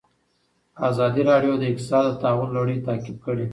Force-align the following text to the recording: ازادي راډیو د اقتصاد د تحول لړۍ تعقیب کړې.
ازادي 0.89 1.21
راډیو 1.31 1.53
د 1.57 1.63
اقتصاد 1.71 2.03
د 2.09 2.19
تحول 2.23 2.49
لړۍ 2.57 2.77
تعقیب 2.87 3.17
کړې. 3.25 3.45